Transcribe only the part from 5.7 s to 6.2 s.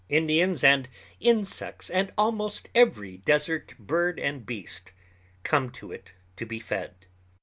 to it